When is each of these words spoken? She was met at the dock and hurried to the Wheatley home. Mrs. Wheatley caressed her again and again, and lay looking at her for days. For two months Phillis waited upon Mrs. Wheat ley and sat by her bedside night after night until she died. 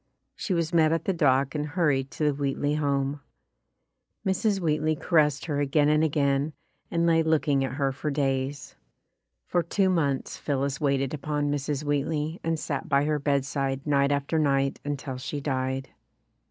She 0.35 0.55
was 0.55 0.73
met 0.73 0.91
at 0.91 1.05
the 1.05 1.13
dock 1.13 1.53
and 1.53 1.63
hurried 1.63 2.09
to 2.09 2.23
the 2.23 2.33
Wheatley 2.33 2.73
home. 2.73 3.21
Mrs. 4.25 4.59
Wheatley 4.59 4.95
caressed 4.95 5.45
her 5.45 5.59
again 5.59 5.89
and 5.89 6.03
again, 6.03 6.53
and 6.89 7.05
lay 7.05 7.21
looking 7.21 7.63
at 7.63 7.73
her 7.73 7.91
for 7.91 8.09
days. 8.09 8.73
For 9.45 9.61
two 9.61 9.91
months 9.91 10.37
Phillis 10.37 10.81
waited 10.81 11.13
upon 11.13 11.51
Mrs. 11.51 11.83
Wheat 11.83 12.05
ley 12.07 12.39
and 12.43 12.57
sat 12.59 12.89
by 12.89 13.05
her 13.05 13.19
bedside 13.19 13.85
night 13.85 14.11
after 14.11 14.39
night 14.39 14.79
until 14.83 15.17
she 15.17 15.39
died. 15.39 15.89